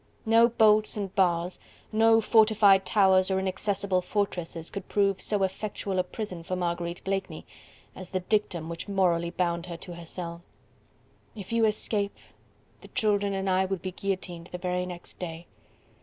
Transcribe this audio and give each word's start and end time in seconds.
No 0.25 0.47
bolts 0.47 0.97
and 0.97 1.13
bars, 1.13 1.59
no 1.91 2.21
fortified 2.21 2.87
towers 2.87 3.29
or 3.29 3.37
inaccessible 3.37 4.01
fortresses 4.01 4.71
could 4.71 4.89
prove 4.89 5.21
so 5.21 5.43
effectual 5.43 5.99
a 5.99 6.03
prison 6.03 6.41
for 6.41 6.55
Marguerite 6.55 7.03
Blakeney 7.03 7.45
as 7.95 8.09
the 8.09 8.21
dictum 8.21 8.67
which 8.67 8.87
morally 8.87 9.29
bound 9.29 9.67
her 9.67 9.77
to 9.77 9.93
her 9.93 10.05
cell. 10.05 10.41
"If 11.35 11.51
you 11.53 11.65
escape 11.65 12.15
the 12.79 12.87
children 12.87 13.35
and 13.35 13.47
I 13.47 13.65
would 13.65 13.83
be 13.83 13.91
guillotined 13.91 14.49
the 14.51 14.57
very 14.57 14.87
next 14.87 15.19
day." 15.19 15.45